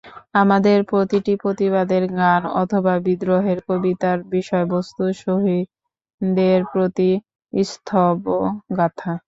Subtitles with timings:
[0.35, 7.09] আমাদের প্রতিটি প্রতিবাদের গান অথবা বিদ্রোহের কবিতার বিষয়বস্তু শহীদের প্রতি
[7.53, 9.11] স্তবগাথা।